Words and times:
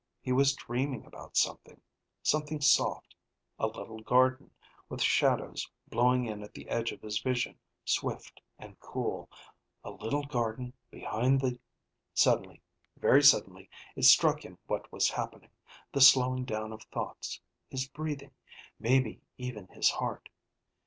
He 0.19 0.31
was 0.31 0.55
dreaming 0.55 1.05
about 1.05 1.37
something, 1.37 1.79
something 2.23 2.59
soft, 2.59 3.13
a 3.59 3.67
little 3.67 3.99
garden, 4.01 4.49
with 4.89 4.99
shadows 4.99 5.69
blowing 5.89 6.25
in 6.25 6.41
at 6.41 6.55
the 6.55 6.67
edge 6.69 6.91
of 6.91 7.03
his 7.03 7.19
vision 7.19 7.59
swift 7.85 8.41
and 8.57 8.79
cool, 8.79 9.29
a 9.83 9.91
little 9.91 10.23
garden 10.23 10.73
behind 10.89 11.39
the 11.39 11.59
Suddenly, 12.15 12.63
very 12.97 13.21
suddenly, 13.21 13.69
it 13.95 14.05
struck 14.05 14.43
him 14.43 14.57
what 14.65 14.91
was 14.91 15.07
happening, 15.11 15.51
the 15.93 16.01
slowing 16.01 16.45
down 16.45 16.73
of 16.73 16.81
thoughts, 16.91 17.39
his 17.69 17.87
breathing, 17.87 18.33
maybe 18.79 19.21
even 19.37 19.67
his 19.67 19.91
heart. 19.91 20.29